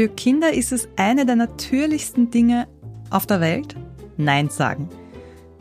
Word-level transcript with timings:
Für 0.00 0.08
Kinder 0.08 0.50
ist 0.50 0.72
es 0.72 0.88
eine 0.96 1.26
der 1.26 1.36
natürlichsten 1.36 2.30
Dinge 2.30 2.66
auf 3.10 3.26
der 3.26 3.42
Welt, 3.42 3.76
Nein 4.16 4.48
sagen. 4.48 4.88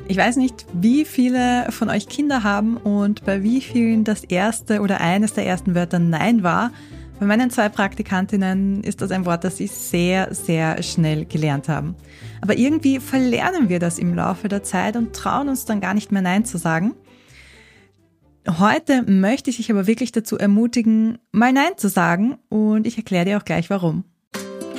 Ich 0.07 0.15
weiß 0.15 0.37
nicht, 0.37 0.65
wie 0.71 1.03
viele 1.03 1.69
von 1.71 1.89
euch 1.89 2.07
Kinder 2.07 2.41
haben 2.41 2.77
und 2.77 3.25
bei 3.25 3.43
wie 3.43 3.59
vielen 3.59 4.05
das 4.05 4.23
erste 4.23 4.79
oder 4.79 5.01
eines 5.01 5.33
der 5.33 5.45
ersten 5.45 5.75
Wörter 5.75 5.99
Nein 5.99 6.41
war. 6.41 6.71
Bei 7.19 7.25
meinen 7.25 7.49
zwei 7.49 7.67
Praktikantinnen 7.67 8.81
ist 8.81 9.01
das 9.01 9.11
ein 9.11 9.25
Wort, 9.25 9.43
das 9.43 9.57
sie 9.57 9.67
sehr, 9.67 10.33
sehr 10.33 10.81
schnell 10.83 11.25
gelernt 11.25 11.67
haben. 11.67 11.95
Aber 12.39 12.57
irgendwie 12.57 13.01
verlernen 13.01 13.67
wir 13.67 13.79
das 13.79 13.99
im 13.99 14.15
Laufe 14.15 14.47
der 14.47 14.63
Zeit 14.63 14.95
und 14.95 15.13
trauen 15.13 15.49
uns 15.49 15.65
dann 15.65 15.81
gar 15.81 15.93
nicht 15.93 16.13
mehr 16.13 16.21
Nein 16.21 16.45
zu 16.45 16.57
sagen. 16.57 16.93
Heute 18.47 19.03
möchte 19.03 19.49
ich 19.49 19.57
dich 19.57 19.69
aber 19.69 19.85
wirklich 19.85 20.13
dazu 20.13 20.37
ermutigen, 20.37 21.17
mal 21.33 21.51
Nein 21.51 21.73
zu 21.75 21.89
sagen 21.89 22.37
und 22.47 22.87
ich 22.87 22.95
erkläre 22.95 23.25
dir 23.25 23.37
auch 23.37 23.43
gleich 23.43 23.69
warum. 23.69 24.05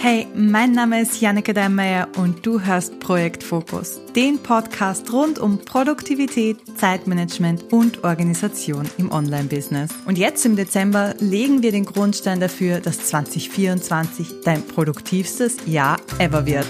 Hey, 0.03 0.27
mein 0.35 0.73
Name 0.73 1.03
ist 1.03 1.21
Janneke 1.21 1.53
Deinmeier 1.53 2.09
und 2.17 2.47
du 2.47 2.59
hörst 2.63 3.01
Projekt 3.01 3.45
Fokus, 3.45 4.01
den 4.17 4.39
Podcast 4.43 5.13
rund 5.13 5.39
um 5.39 5.59
Produktivität, 5.59 6.57
Zeitmanagement 6.79 7.71
und 7.71 8.03
Organisation 8.03 8.89
im 8.97 9.13
Online-Business. 9.13 9.91
Und 10.07 10.17
jetzt 10.17 10.47
im 10.47 10.57
Dezember 10.57 11.15
legen 11.19 11.63
wir 11.63 11.71
den 11.71 11.85
Grundstein 11.85 12.41
dafür, 12.41 12.81
dass 12.81 13.09
2024 13.09 14.41
dein 14.43 14.67
produktivstes 14.67 15.59
Jahr 15.67 15.99
ever 16.19 16.47
wird. 16.47 16.67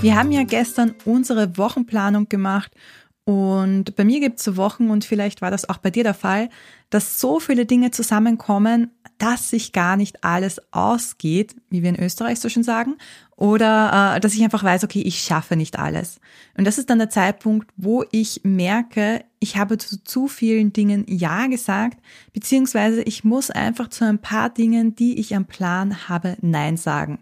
Wir 0.00 0.14
haben 0.14 0.30
ja 0.30 0.44
gestern 0.44 0.94
unsere 1.04 1.58
Wochenplanung 1.58 2.28
gemacht 2.28 2.70
und 3.26 3.96
bei 3.96 4.04
mir 4.04 4.20
gibt 4.20 4.38
es 4.38 4.44
so 4.44 4.56
Wochen 4.56 4.88
und 4.88 5.04
vielleicht 5.04 5.42
war 5.42 5.50
das 5.50 5.68
auch 5.68 5.78
bei 5.78 5.90
dir 5.90 6.04
der 6.04 6.14
Fall, 6.14 6.48
dass 6.90 7.20
so 7.20 7.40
viele 7.40 7.66
Dinge 7.66 7.90
zusammenkommen, 7.90 8.92
dass 9.18 9.50
sich 9.50 9.72
gar 9.72 9.96
nicht 9.96 10.22
alles 10.22 10.60
ausgeht, 10.72 11.56
wie 11.68 11.82
wir 11.82 11.88
in 11.88 12.00
Österreich 12.00 12.38
so 12.38 12.48
schön 12.48 12.62
sagen, 12.62 12.94
oder 13.34 14.14
äh, 14.14 14.20
dass 14.20 14.34
ich 14.34 14.44
einfach 14.44 14.62
weiß, 14.62 14.84
okay, 14.84 15.00
ich 15.00 15.18
schaffe 15.18 15.56
nicht 15.56 15.76
alles. 15.76 16.20
Und 16.56 16.66
das 16.66 16.78
ist 16.78 16.88
dann 16.88 17.00
der 17.00 17.10
Zeitpunkt, 17.10 17.68
wo 17.76 18.04
ich 18.12 18.42
merke, 18.44 19.24
ich 19.40 19.56
habe 19.56 19.76
zu 19.76 20.04
zu 20.04 20.28
vielen 20.28 20.72
Dingen 20.72 21.04
Ja 21.08 21.48
gesagt, 21.48 21.98
beziehungsweise 22.32 23.02
ich 23.02 23.24
muss 23.24 23.50
einfach 23.50 23.88
zu 23.88 24.04
ein 24.04 24.20
paar 24.20 24.50
Dingen, 24.50 24.94
die 24.94 25.18
ich 25.18 25.34
am 25.34 25.46
Plan 25.46 26.08
habe, 26.08 26.36
Nein 26.42 26.76
sagen. 26.76 27.18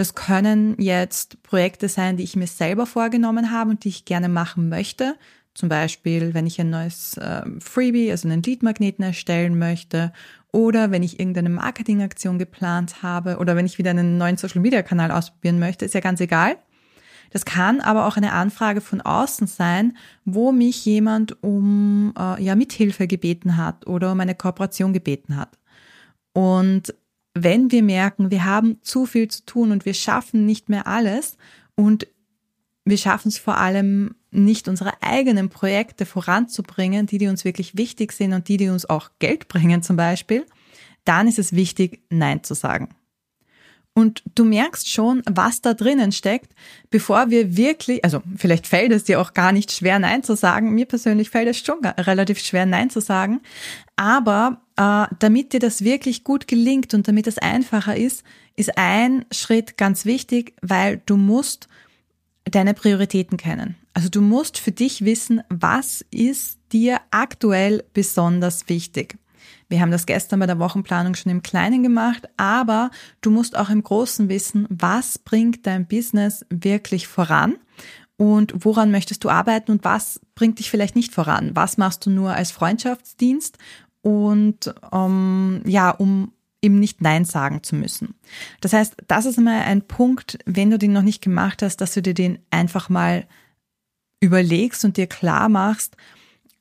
Das 0.00 0.14
können 0.14 0.80
jetzt 0.80 1.42
Projekte 1.42 1.90
sein, 1.90 2.16
die 2.16 2.22
ich 2.22 2.34
mir 2.34 2.46
selber 2.46 2.86
vorgenommen 2.86 3.50
habe 3.50 3.68
und 3.68 3.84
die 3.84 3.90
ich 3.90 4.06
gerne 4.06 4.30
machen 4.30 4.70
möchte. 4.70 5.14
Zum 5.52 5.68
Beispiel, 5.68 6.32
wenn 6.32 6.46
ich 6.46 6.58
ein 6.58 6.70
neues 6.70 7.18
äh, 7.18 7.42
Freebie, 7.60 8.10
also 8.10 8.26
einen 8.26 8.42
Lead-Magneten 8.42 9.04
erstellen 9.04 9.58
möchte 9.58 10.10
oder 10.52 10.90
wenn 10.90 11.02
ich 11.02 11.20
irgendeine 11.20 11.50
Marketingaktion 11.50 12.38
geplant 12.38 13.02
habe 13.02 13.36
oder 13.36 13.56
wenn 13.56 13.66
ich 13.66 13.76
wieder 13.76 13.90
einen 13.90 14.16
neuen 14.16 14.38
Social-Media-Kanal 14.38 15.10
ausprobieren 15.10 15.58
möchte, 15.58 15.84
ist 15.84 15.92
ja 15.92 16.00
ganz 16.00 16.22
egal. 16.22 16.56
Das 17.30 17.44
kann 17.44 17.82
aber 17.82 18.06
auch 18.06 18.16
eine 18.16 18.32
Anfrage 18.32 18.80
von 18.80 19.02
außen 19.02 19.48
sein, 19.48 19.98
wo 20.24 20.50
mich 20.50 20.82
jemand 20.86 21.42
um 21.42 22.14
äh, 22.18 22.42
ja 22.42 22.54
Mithilfe 22.54 23.06
gebeten 23.06 23.58
hat 23.58 23.86
oder 23.86 24.12
um 24.12 24.20
eine 24.20 24.34
Kooperation 24.34 24.94
gebeten 24.94 25.36
hat. 25.36 25.58
Und 26.32 26.94
wenn 27.34 27.70
wir 27.70 27.82
merken, 27.82 28.30
wir 28.30 28.44
haben 28.44 28.78
zu 28.82 29.06
viel 29.06 29.28
zu 29.28 29.44
tun 29.44 29.72
und 29.72 29.84
wir 29.84 29.94
schaffen 29.94 30.46
nicht 30.46 30.68
mehr 30.68 30.86
alles 30.86 31.36
und 31.74 32.06
wir 32.84 32.98
schaffen 32.98 33.28
es 33.28 33.38
vor 33.38 33.58
allem 33.58 34.16
nicht, 34.30 34.68
unsere 34.68 35.02
eigenen 35.02 35.48
Projekte 35.48 36.06
voranzubringen, 36.06 37.06
die, 37.06 37.18
die 37.18 37.28
uns 37.28 37.44
wirklich 37.44 37.76
wichtig 37.76 38.12
sind 38.12 38.32
und 38.32 38.48
die, 38.48 38.56
die 38.56 38.68
uns 38.68 38.88
auch 38.88 39.10
Geld 39.18 39.48
bringen 39.48 39.82
zum 39.82 39.96
Beispiel, 39.96 40.46
dann 41.04 41.28
ist 41.28 41.38
es 41.38 41.52
wichtig, 41.52 42.02
Nein 42.10 42.42
zu 42.42 42.54
sagen. 42.54 42.88
Und 43.92 44.22
du 44.34 44.44
merkst 44.44 44.88
schon, 44.88 45.22
was 45.28 45.62
da 45.62 45.74
drinnen 45.74 46.12
steckt, 46.12 46.52
bevor 46.90 47.30
wir 47.30 47.56
wirklich, 47.56 48.04
also 48.04 48.22
vielleicht 48.36 48.66
fällt 48.66 48.92
es 48.92 49.04
dir 49.04 49.20
auch 49.20 49.34
gar 49.34 49.52
nicht 49.52 49.72
schwer, 49.72 49.98
Nein 49.98 50.22
zu 50.22 50.36
sagen. 50.36 50.74
Mir 50.74 50.86
persönlich 50.86 51.30
fällt 51.30 51.48
es 51.48 51.58
schon 51.58 51.84
relativ 51.84 52.38
schwer, 52.38 52.66
Nein 52.66 52.90
zu 52.90 53.00
sagen. 53.00 53.40
Aber 53.96 54.62
äh, 54.76 55.06
damit 55.18 55.52
dir 55.52 55.60
das 55.60 55.82
wirklich 55.82 56.24
gut 56.24 56.46
gelingt 56.46 56.94
und 56.94 57.08
damit 57.08 57.26
es 57.26 57.38
einfacher 57.38 57.96
ist, 57.96 58.22
ist 58.56 58.78
ein 58.78 59.26
Schritt 59.32 59.76
ganz 59.76 60.04
wichtig, 60.04 60.54
weil 60.62 61.02
du 61.04 61.16
musst 61.16 61.68
deine 62.44 62.74
Prioritäten 62.74 63.36
kennen. 63.36 63.76
Also 63.92 64.08
du 64.08 64.20
musst 64.20 64.58
für 64.58 64.72
dich 64.72 65.04
wissen, 65.04 65.42
was 65.48 66.04
ist 66.10 66.58
dir 66.72 67.00
aktuell 67.10 67.84
besonders 67.92 68.68
wichtig. 68.68 69.18
Wir 69.70 69.80
haben 69.80 69.92
das 69.92 70.04
gestern 70.04 70.40
bei 70.40 70.46
der 70.46 70.58
Wochenplanung 70.58 71.14
schon 71.14 71.32
im 71.32 71.42
Kleinen 71.42 71.82
gemacht, 71.82 72.28
aber 72.36 72.90
du 73.20 73.30
musst 73.30 73.56
auch 73.56 73.70
im 73.70 73.82
Großen 73.82 74.28
wissen, 74.28 74.66
was 74.68 75.18
bringt 75.18 75.66
dein 75.66 75.86
Business 75.86 76.44
wirklich 76.50 77.06
voran 77.06 77.54
und 78.16 78.52
woran 78.64 78.90
möchtest 78.90 79.24
du 79.24 79.30
arbeiten 79.30 79.70
und 79.70 79.84
was 79.84 80.20
bringt 80.34 80.58
dich 80.58 80.70
vielleicht 80.70 80.96
nicht 80.96 81.14
voran? 81.14 81.52
Was 81.54 81.78
machst 81.78 82.04
du 82.04 82.10
nur 82.10 82.34
als 82.34 82.50
Freundschaftsdienst 82.50 83.58
und 84.02 84.74
um, 84.90 85.62
ja, 85.64 85.90
um 85.90 86.32
eben 86.62 86.78
nicht 86.78 87.00
Nein 87.00 87.24
sagen 87.24 87.62
zu 87.62 87.74
müssen. 87.74 88.14
Das 88.60 88.72
heißt, 88.72 88.96
das 89.06 89.24
ist 89.24 89.38
immer 89.38 89.64
ein 89.64 89.82
Punkt, 89.82 90.38
wenn 90.44 90.70
du 90.70 90.78
den 90.78 90.92
noch 90.92 91.02
nicht 91.02 91.22
gemacht 91.22 91.62
hast, 91.62 91.78
dass 91.78 91.94
du 91.94 92.02
dir 92.02 92.12
den 92.12 92.38
einfach 92.50 92.88
mal 92.88 93.26
überlegst 94.20 94.84
und 94.84 94.96
dir 94.96 95.06
klar 95.06 95.48
machst, 95.48 95.96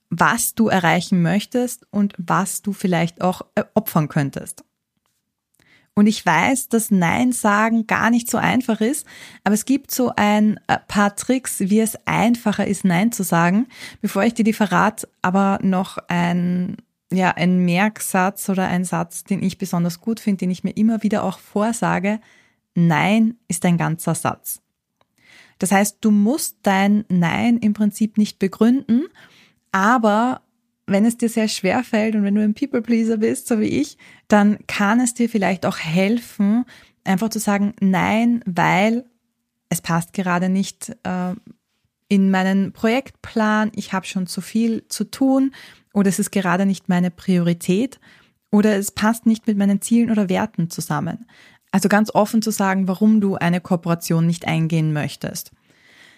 was 0.09 0.55
du 0.55 0.67
erreichen 0.67 1.21
möchtest 1.21 1.85
und 1.91 2.13
was 2.17 2.61
du 2.61 2.73
vielleicht 2.73 3.21
auch 3.21 3.41
opfern 3.73 4.07
könntest. 4.07 4.63
Und 5.99 6.07
ich 6.07 6.25
weiß, 6.25 6.69
dass 6.69 6.91
Nein 6.91 7.33
sagen 7.33 7.85
gar 7.85 8.09
nicht 8.09 8.31
so 8.31 8.37
einfach 8.37 8.79
ist, 8.79 9.05
aber 9.43 9.53
es 9.53 9.65
gibt 9.65 9.91
so 9.91 10.13
ein 10.15 10.57
äh, 10.67 10.77
paar 10.87 11.15
Tricks, 11.17 11.59
wie 11.59 11.81
es 11.81 11.97
einfacher 12.05 12.65
ist, 12.65 12.85
Nein 12.85 13.11
zu 13.11 13.23
sagen. 13.23 13.67
Bevor 14.01 14.23
ich 14.23 14.33
dir 14.33 14.45
die 14.45 14.53
verrate, 14.53 15.09
aber 15.21 15.59
noch 15.61 15.97
ein 16.07 16.77
ja, 17.11 17.31
ein 17.31 17.65
Merksatz 17.65 18.49
oder 18.49 18.67
ein 18.67 18.85
Satz, 18.85 19.23
den 19.23 19.41
ich 19.43 19.57
besonders 19.57 19.99
gut 19.99 20.19
finde, 20.19 20.37
den 20.37 20.51
ich 20.51 20.63
mir 20.63 20.77
immer 20.77 21.03
wieder 21.03 21.23
auch 21.23 21.39
vorsage. 21.39 22.21
Nein 22.75 23.35
ist 23.47 23.65
ein 23.65 23.77
ganzer 23.77 24.15
Satz. 24.15 24.61
Das 25.57 25.71
heißt, 25.71 25.97
du 26.01 26.11
musst 26.11 26.59
dein 26.63 27.03
Nein 27.09 27.57
im 27.57 27.73
Prinzip 27.73 28.17
nicht 28.17 28.39
begründen, 28.39 29.05
aber 29.71 30.41
wenn 30.87 31.05
es 31.05 31.17
dir 31.17 31.29
sehr 31.29 31.47
schwer 31.47 31.83
fällt 31.83 32.15
und 32.15 32.23
wenn 32.23 32.35
du 32.35 32.41
ein 32.41 32.55
People-Pleaser 32.55 33.17
bist, 33.17 33.47
so 33.47 33.59
wie 33.59 33.65
ich, 33.81 33.97
dann 34.27 34.57
kann 34.67 34.99
es 34.99 35.13
dir 35.13 35.29
vielleicht 35.29 35.65
auch 35.65 35.77
helfen, 35.77 36.65
einfach 37.03 37.29
zu 37.29 37.39
sagen 37.39 37.73
Nein, 37.79 38.43
weil 38.45 39.05
es 39.69 39.81
passt 39.81 40.13
gerade 40.13 40.49
nicht 40.49 40.95
äh, 41.03 41.35
in 42.07 42.31
meinen 42.31 42.73
Projektplan, 42.73 43.71
ich 43.75 43.93
habe 43.93 44.07
schon 44.07 44.25
zu 44.25 44.41
viel 44.41 44.87
zu 44.89 45.03
tun 45.03 45.53
oder 45.93 46.09
es 46.09 46.19
ist 46.19 46.31
gerade 46.31 46.65
nicht 46.65 46.89
meine 46.89 47.11
Priorität 47.11 47.99
oder 48.51 48.75
es 48.75 48.91
passt 48.91 49.27
nicht 49.27 49.45
mit 49.45 49.57
meinen 49.57 49.81
Zielen 49.81 50.09
oder 50.09 50.27
Werten 50.27 50.71
zusammen. 50.71 51.27
Also 51.71 51.87
ganz 51.87 52.13
offen 52.13 52.41
zu 52.41 52.49
sagen, 52.49 52.87
warum 52.87 53.21
du 53.21 53.35
eine 53.35 53.61
Kooperation 53.61 54.25
nicht 54.25 54.47
eingehen 54.47 54.91
möchtest. 54.91 55.51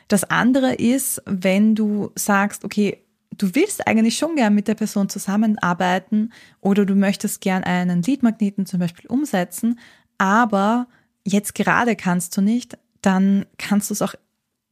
Das 0.08 0.24
andere 0.24 0.74
ist, 0.74 1.22
wenn 1.26 1.76
du 1.76 2.12
sagst, 2.16 2.64
okay, 2.64 3.04
du 3.38 3.56
willst 3.56 3.88
eigentlich 3.88 4.18
schon 4.18 4.36
gern 4.36 4.53
mit 4.53 4.68
der 4.68 4.75
Person 4.75 5.09
zusammenarbeiten 5.09 6.31
oder 6.59 6.86
du 6.86 6.96
möchtest 6.96 7.42
gern 7.42 7.64
einen 7.64 8.02
Leadmagneten 8.02 8.66
zum 8.66 8.80
Beispiel 8.80 9.09
umsetzen, 9.09 9.80
aber 10.18 10.88
jetzt 11.25 11.56
gerade 11.56 11.96
kannst 11.96 12.36
du 12.38 12.41
nicht, 12.41 12.78
dann 13.02 13.46
kannst 13.58 13.90
du 13.90 13.94
es 13.94 14.02
auch 14.02 14.16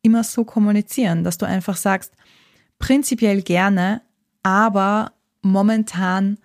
immer 0.02 0.24
so 0.24 0.46
kommunizieren, 0.46 1.24
dass 1.24 1.38
du 1.38 1.46
einfach 1.46 1.76
sagst, 1.76 2.14
prinzipiell 2.78 3.42
gerne, 3.42 4.02
aber 4.44 5.14
momentan 5.42 6.38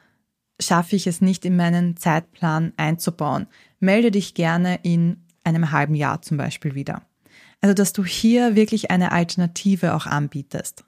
schaffe 0.61 0.97
ich 0.97 1.07
es 1.07 1.21
nicht 1.21 1.45
in 1.45 1.57
meinen 1.57 1.97
Zeitplan 1.97 2.73
einzubauen. 2.77 3.47
Melde 3.81 4.11
dich 4.11 4.35
gerne 4.35 4.79
in 4.83 5.23
einem 5.43 5.73
halben 5.73 5.95
Jahr 5.95 6.23
zum 6.23 6.37
Beispiel 6.37 6.75
wieder. 6.75 7.03
Also, 7.61 7.75
dass 7.75 7.93
du 7.93 8.05
hier 8.05 8.57
wirklich 8.57 8.91
eine 8.91 9.13
Alternative 9.13 9.95
auch 9.95 10.07
anbietest. 10.07 10.85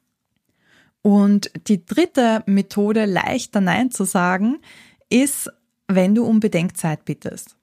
Und 1.06 1.52
die 1.68 1.86
dritte 1.86 2.42
Methode, 2.46 3.04
leichter 3.04 3.60
Nein 3.60 3.92
zu 3.92 4.02
sagen, 4.02 4.58
ist, 5.08 5.48
wenn 5.86 6.16
du 6.16 6.24
um 6.24 6.40
Bedenkzeit 6.40 7.04
bittest. 7.04 7.54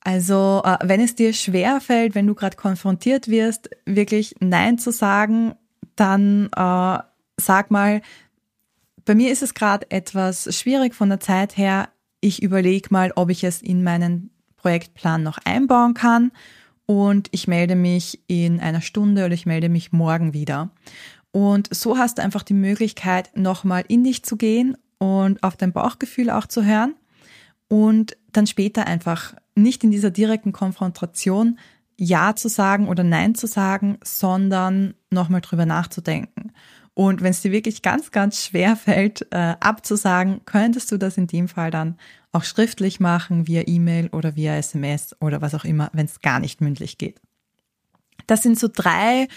Also, 0.00 0.62
äh, 0.64 0.78
wenn 0.82 1.00
es 1.00 1.14
dir 1.14 1.32
schwer 1.32 1.80
fällt, 1.80 2.16
wenn 2.16 2.26
du 2.26 2.34
gerade 2.34 2.56
konfrontiert 2.56 3.28
wirst, 3.28 3.70
wirklich 3.86 4.34
Nein 4.40 4.78
zu 4.78 4.90
sagen, 4.90 5.54
dann 5.94 6.46
äh, 6.56 6.98
sag 7.36 7.70
mal, 7.70 8.02
bei 9.04 9.14
mir 9.14 9.30
ist 9.30 9.44
es 9.44 9.54
gerade 9.54 9.88
etwas 9.92 10.52
schwierig 10.52 10.96
von 10.96 11.08
der 11.08 11.20
Zeit 11.20 11.56
her. 11.56 11.88
Ich 12.20 12.42
überlege 12.42 12.88
mal, 12.90 13.12
ob 13.14 13.30
ich 13.30 13.44
es 13.44 13.62
in 13.62 13.84
meinen 13.84 14.30
Projektplan 14.56 15.22
noch 15.22 15.38
einbauen 15.44 15.94
kann 15.94 16.32
und 16.86 17.28
ich 17.30 17.46
melde 17.46 17.76
mich 17.76 18.24
in 18.26 18.58
einer 18.58 18.80
Stunde 18.80 19.24
oder 19.24 19.34
ich 19.34 19.46
melde 19.46 19.68
mich 19.68 19.92
morgen 19.92 20.34
wieder. 20.34 20.70
Und 21.32 21.74
so 21.74 21.96
hast 21.98 22.18
du 22.18 22.22
einfach 22.22 22.42
die 22.42 22.54
Möglichkeit, 22.54 23.30
nochmal 23.34 23.84
in 23.88 24.04
dich 24.04 24.22
zu 24.22 24.36
gehen 24.36 24.76
und 24.98 25.42
auf 25.42 25.56
dein 25.56 25.72
Bauchgefühl 25.72 26.30
auch 26.30 26.46
zu 26.46 26.64
hören 26.64 26.94
und 27.68 28.16
dann 28.32 28.46
später 28.46 28.86
einfach 28.86 29.34
nicht 29.54 29.82
in 29.82 29.90
dieser 29.90 30.10
direkten 30.10 30.52
Konfrontation 30.52 31.58
Ja 31.96 32.36
zu 32.36 32.48
sagen 32.48 32.88
oder 32.88 33.02
Nein 33.02 33.34
zu 33.34 33.46
sagen, 33.46 33.98
sondern 34.04 34.94
nochmal 35.10 35.40
drüber 35.40 35.66
nachzudenken. 35.66 36.52
Und 36.94 37.22
wenn 37.22 37.30
es 37.30 37.40
dir 37.40 37.52
wirklich 37.52 37.80
ganz, 37.80 38.10
ganz 38.10 38.44
schwer 38.44 38.76
fällt, 38.76 39.26
äh, 39.30 39.54
abzusagen, 39.60 40.42
könntest 40.44 40.92
du 40.92 40.98
das 40.98 41.16
in 41.16 41.26
dem 41.26 41.48
Fall 41.48 41.70
dann 41.70 41.96
auch 42.32 42.44
schriftlich 42.44 43.00
machen, 43.00 43.46
via 43.46 43.62
E-Mail 43.66 44.08
oder 44.08 44.36
via 44.36 44.56
SMS 44.56 45.16
oder 45.20 45.40
was 45.40 45.54
auch 45.54 45.64
immer, 45.64 45.90
wenn 45.94 46.06
es 46.06 46.20
gar 46.20 46.40
nicht 46.40 46.60
mündlich 46.60 46.98
geht. 46.98 47.20
Das 48.26 48.42
sind 48.42 48.58
so 48.58 48.68
drei 48.72 49.28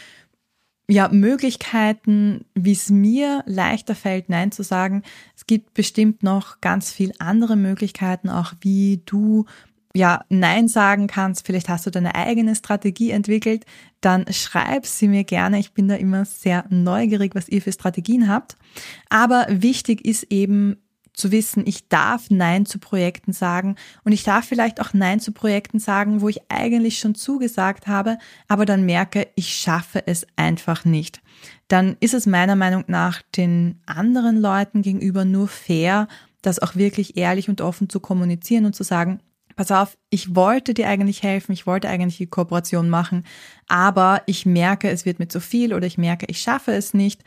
ja, 0.88 1.10
Möglichkeiten, 1.10 2.46
wie 2.54 2.74
es 2.74 2.90
mir 2.90 3.44
leichter 3.48 3.96
fällt, 3.96 4.30
Nein 4.30 4.52
zu 4.52 4.64
sagen. 4.64 5.04
Es 5.36 5.48
gibt 5.48 5.74
bestimmt 5.74 6.22
noch 6.22 6.62
ganz 6.62 6.92
viel 6.92 7.12
andere 7.20 7.56
Möglichkeiten, 7.56 8.30
auch 8.30 8.54
wie 8.62 9.02
du 9.06 9.46
ja, 9.96 10.26
Nein 10.28 10.68
sagen 10.68 11.08
kannst, 11.08 11.46
vielleicht 11.46 11.70
hast 11.70 11.86
du 11.86 11.90
deine 11.90 12.16
eigene 12.16 12.54
Strategie 12.54 13.12
entwickelt, 13.12 13.66
dann 14.02 14.26
schreib 14.30 14.86
sie 14.86 15.08
mir 15.08 15.24
gerne. 15.24 15.58
Ich 15.58 15.74
bin 15.74 15.88
da 15.88 15.96
immer 15.96 16.26
sehr 16.26 16.66
neugierig, 16.70 17.34
was 17.34 17.48
ihr 17.48 17.62
für 17.62 17.72
Strategien 17.72 18.28
habt. 18.28 18.58
Aber 19.10 19.48
wichtig 19.50 20.06
ist 20.06 20.24
eben 20.24 20.76
zu 21.16 21.32
wissen, 21.32 21.66
ich 21.66 21.88
darf 21.88 22.30
Nein 22.30 22.66
zu 22.66 22.80
Projekten 22.80 23.34
sagen 23.34 23.76
und 24.04 24.12
ich 24.12 24.24
darf 24.24 24.46
vielleicht 24.46 24.82
auch 24.82 24.94
Nein 24.94 25.20
zu 25.20 25.32
Projekten 25.32 25.80
sagen, 25.80 26.22
wo 26.22 26.30
ich 26.30 26.42
eigentlich 26.50 27.00
schon 27.00 27.16
zugesagt 27.16 27.88
habe, 27.88 28.18
aber 28.48 28.66
dann 28.66 28.86
merke, 28.86 29.28
ich 29.36 29.56
schaffe 29.56 30.06
es 30.06 30.28
einfach 30.36 30.86
nicht. 30.86 31.22
Dann 31.68 31.98
ist 32.00 32.14
es 32.14 32.26
meiner 32.26 32.56
Meinung 32.56 32.84
nach 32.88 33.22
den 33.36 33.82
anderen 33.86 34.40
Leuten 34.40 34.82
gegenüber 34.82 35.26
nur 35.26 35.48
fair, 35.48 36.08
das 36.42 36.60
auch 36.60 36.76
wirklich 36.76 37.18
ehrlich 37.18 37.50
und 37.50 37.62
offen 37.62 37.90
zu 37.90 38.00
kommunizieren 38.00 38.66
und 38.66 38.76
zu 38.76 38.84
sagen, 38.84 39.20
pass 39.56 39.72
auf, 39.72 39.98
ich 40.10 40.36
wollte 40.36 40.74
dir 40.74 40.88
eigentlich 40.88 41.24
helfen, 41.24 41.54
ich 41.54 41.66
wollte 41.66 41.90
eigentlich 41.90 42.18
die 42.18 42.28
Kooperation 42.28 42.90
machen, 42.90 43.24
aber 43.68 44.22
ich 44.26 44.46
merke, 44.46 44.90
es 44.90 45.06
wird 45.06 45.20
mir 45.20 45.28
zu 45.28 45.40
viel 45.40 45.74
oder 45.74 45.88
ich 45.88 45.98
merke, 45.98 46.26
ich 46.30 46.40
schaffe 46.40 46.74
es 46.74 46.94
nicht 46.94 47.24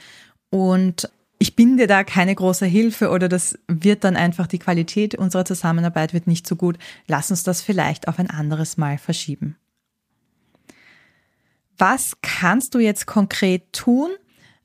und 0.51 1.11
ich 1.39 1.55
bin 1.55 1.77
dir 1.77 1.87
da 1.87 2.03
keine 2.05 2.35
große 2.35 2.67
Hilfe 2.67 3.11
oder 3.11 3.29
das 3.29 3.59
wird 3.69 4.05
dann 4.05 4.17
einfach 4.17 4.47
die 4.47 4.59
Qualität 4.59 5.15
unserer 5.15 5.45
Zusammenarbeit 5.45 6.13
wird 6.13 6.27
nicht 6.27 6.47
so 6.47 6.57
gut. 6.57 6.79
Lass 7.07 7.31
uns 7.31 7.45
das 7.45 7.63
vielleicht 7.63 8.09
auf 8.09 8.19
ein 8.19 8.31
anderes 8.31 8.77
Mal 8.77 8.99
verschieben. 8.99 9.57
Was 11.77 12.17
kannst 12.23 12.75
du 12.75 12.81
jetzt 12.81 13.07
konkret 13.07 13.73
tun, 13.73 14.11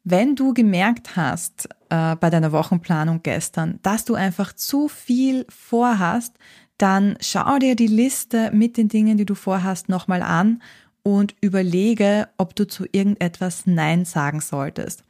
wenn 0.04 0.36
du 0.36 0.54
gemerkt 0.54 1.16
hast 1.16 1.70
äh, 1.90 2.16
bei 2.16 2.32
deiner 2.32 2.52
Wochenplanung 2.52 3.22
gestern, 3.22 3.80
dass 3.84 4.04
du 4.04 4.16
einfach 4.16 4.52
zu 4.54 4.88
viel 4.88 5.46
vorhast, 5.50 6.36
dann 6.80 7.16
schau 7.22 7.60
dir 7.60 7.76
die 7.76 7.88
Liste 7.88 8.50
mit 8.52 8.78
den 8.78 8.90
Dingen, 8.90 9.18
die 9.18 9.26
du 9.26 9.36
vorhast, 9.36 9.90
nochmal 9.90 10.24
an 10.24 10.62
und 11.04 11.36
überlege, 11.40 12.30
ob 12.38 12.56
du 12.56 12.68
zu 12.68 12.86
irgendetwas 12.92 13.68
Nein 13.68 14.06
sagen 14.06 14.42
solltest. 14.42 15.04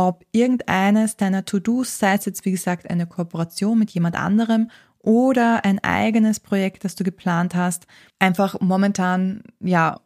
Ob 0.00 0.24
irgendeines 0.32 1.18
deiner 1.18 1.44
To-Dos, 1.44 1.98
sei 1.98 2.14
es 2.14 2.24
jetzt 2.24 2.46
wie 2.46 2.52
gesagt 2.52 2.88
eine 2.88 3.06
Kooperation 3.06 3.78
mit 3.78 3.90
jemand 3.90 4.16
anderem 4.16 4.70
oder 5.00 5.62
ein 5.66 5.78
eigenes 5.80 6.40
Projekt, 6.40 6.84
das 6.84 6.94
du 6.94 7.04
geplant 7.04 7.54
hast, 7.54 7.86
einfach 8.18 8.58
momentan 8.62 9.42
ja 9.60 10.00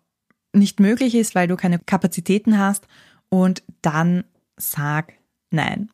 nicht 0.53 0.81
möglich 0.81 1.15
ist, 1.15 1.37
weil 1.37 1.47
du 1.47 1.55
keine 1.55 1.79
Kapazitäten 1.79 2.59
hast 2.59 2.89
und 3.29 3.63
dann 3.83 4.25
sag 4.57 5.13
Nein. 5.53 5.91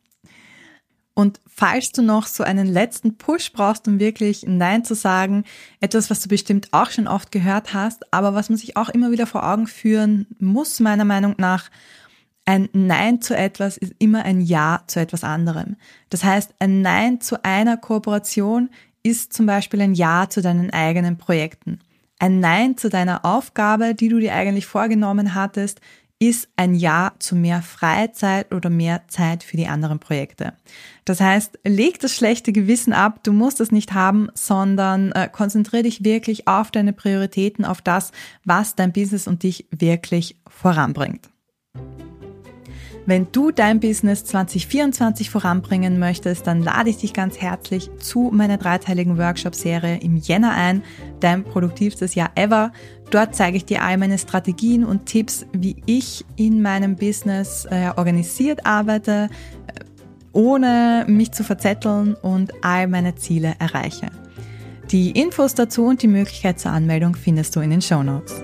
Und 1.13 1.39
falls 1.45 1.91
du 1.91 2.01
noch 2.01 2.25
so 2.25 2.43
einen 2.43 2.65
letzten 2.65 3.19
Push 3.19 3.53
brauchst, 3.53 3.87
um 3.87 3.99
wirklich 3.99 4.45
Nein 4.47 4.83
zu 4.83 4.95
sagen, 4.95 5.43
etwas, 5.79 6.09
was 6.09 6.21
du 6.21 6.29
bestimmt 6.29 6.69
auch 6.71 6.89
schon 6.89 7.07
oft 7.07 7.31
gehört 7.31 7.75
hast, 7.75 8.11
aber 8.11 8.33
was 8.33 8.49
man 8.49 8.57
sich 8.57 8.77
auch 8.77 8.89
immer 8.89 9.11
wieder 9.11 9.27
vor 9.27 9.47
Augen 9.47 9.67
führen 9.67 10.25
muss, 10.39 10.79
meiner 10.79 11.05
Meinung 11.05 11.35
nach, 11.37 11.69
ein 12.45 12.69
Nein 12.73 13.21
zu 13.21 13.35
etwas 13.35 13.77
ist 13.77 13.93
immer 13.99 14.25
ein 14.25 14.41
Ja 14.41 14.83
zu 14.87 14.99
etwas 14.99 15.23
anderem. 15.23 15.75
Das 16.09 16.23
heißt, 16.23 16.55
ein 16.59 16.81
Nein 16.81 17.21
zu 17.21 17.43
einer 17.43 17.77
Kooperation 17.77 18.69
ist 19.03 19.33
zum 19.33 19.45
Beispiel 19.45 19.81
ein 19.81 19.93
Ja 19.93 20.27
zu 20.29 20.41
deinen 20.41 20.71
eigenen 20.71 21.17
Projekten. 21.17 21.79
Ein 22.19 22.39
Nein 22.39 22.77
zu 22.77 22.89
deiner 22.89 23.25
Aufgabe, 23.25 23.95
die 23.95 24.09
du 24.09 24.19
dir 24.19 24.33
eigentlich 24.33 24.67
vorgenommen 24.67 25.33
hattest, 25.33 25.81
ist 26.19 26.49
ein 26.55 26.75
Ja 26.75 27.13
zu 27.17 27.35
mehr 27.35 27.63
Freizeit 27.63 28.53
oder 28.53 28.69
mehr 28.69 29.07
Zeit 29.07 29.43
für 29.43 29.57
die 29.57 29.67
anderen 29.67 29.97
Projekte. 29.97 30.53
Das 31.03 31.19
heißt, 31.19 31.57
leg 31.63 31.99
das 31.99 32.15
schlechte 32.15 32.51
Gewissen 32.51 32.93
ab, 32.93 33.23
du 33.23 33.33
musst 33.33 33.59
es 33.59 33.71
nicht 33.71 33.93
haben, 33.93 34.29
sondern 34.35 35.11
äh, 35.13 35.29
konzentriere 35.31 35.83
dich 35.83 36.03
wirklich 36.03 36.47
auf 36.47 36.69
deine 36.69 36.93
Prioritäten, 36.93 37.65
auf 37.65 37.81
das, 37.81 38.11
was 38.45 38.75
dein 38.75 38.93
Business 38.93 39.27
und 39.27 39.41
dich 39.41 39.65
wirklich 39.71 40.37
voranbringt. 40.47 41.27
Wenn 43.05 43.27
du 43.31 43.51
dein 43.51 43.79
Business 43.79 44.23
2024 44.25 45.29
voranbringen 45.29 45.97
möchtest, 45.97 46.45
dann 46.45 46.61
lade 46.61 46.89
ich 46.89 46.97
dich 46.97 47.13
ganz 47.13 47.39
herzlich 47.39 47.89
zu 47.97 48.29
meiner 48.31 48.57
dreiteiligen 48.57 49.17
Workshop-Serie 49.17 49.97
im 49.97 50.17
Jänner 50.17 50.51
ein, 50.51 50.83
dein 51.19 51.43
produktivstes 51.43 52.13
Jahr 52.13 52.29
ever. 52.35 52.71
Dort 53.09 53.35
zeige 53.35 53.57
ich 53.57 53.65
dir 53.65 53.81
all 53.81 53.97
meine 53.97 54.17
Strategien 54.17 54.85
und 54.85 55.07
Tipps, 55.07 55.45
wie 55.51 55.77
ich 55.85 56.23
in 56.35 56.61
meinem 56.61 56.95
Business 56.95 57.65
äh, 57.69 57.89
organisiert 57.95 58.65
arbeite, 58.65 59.29
äh, 59.67 59.83
ohne 60.31 61.05
mich 61.07 61.31
zu 61.31 61.43
verzetteln 61.43 62.13
und 62.13 62.53
all 62.63 62.87
meine 62.87 63.15
Ziele 63.15 63.55
erreiche. 63.59 64.07
Die 64.91 65.11
Infos 65.11 65.55
dazu 65.55 65.85
und 65.85 66.03
die 66.03 66.07
Möglichkeit 66.07 66.59
zur 66.59 66.71
Anmeldung 66.71 67.15
findest 67.15 67.55
du 67.55 67.61
in 67.61 67.71
den 67.71 67.81
Show 67.81 68.03
Notes. 68.03 68.43